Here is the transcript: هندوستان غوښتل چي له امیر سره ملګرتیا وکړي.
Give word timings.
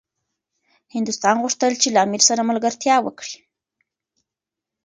هندوستان 0.95 1.35
غوښتل 1.43 1.73
چي 1.81 1.87
له 1.91 1.99
امیر 2.05 2.21
سره 2.29 2.47
ملګرتیا 2.49 2.95
وکړي. 3.01 3.37